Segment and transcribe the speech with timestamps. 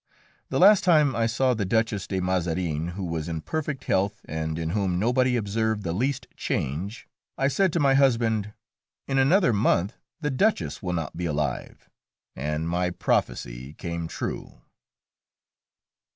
[0.49, 4.57] The last time I saw the Duchess de Mazarin, who was in perfect health, and
[4.57, 8.51] in whom nobody observed the least change, I said to my husband,
[9.07, 11.87] "In another month the Duchess will not be alive."
[12.35, 14.61] And my prophecy came true.